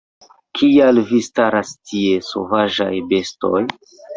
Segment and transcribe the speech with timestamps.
[0.59, 3.67] Kial vi staras tie, sovaĝaj bestoj?